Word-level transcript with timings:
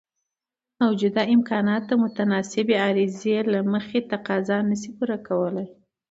موجوده 0.81 1.23
امکانات 1.35 1.83
د 1.87 1.91
متناسبې 2.03 2.75
عرضې 2.87 3.35
له 3.53 3.59
مخې 3.71 3.99
تقاضا 4.11 4.57
نشي 4.69 4.91
پوره 4.97 5.17
کولای. 5.27 5.67